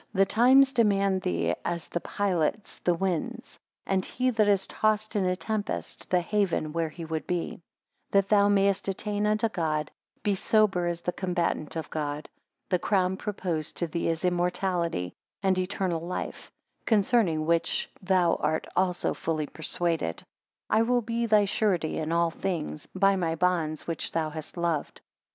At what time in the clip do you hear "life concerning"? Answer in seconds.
16.01-17.45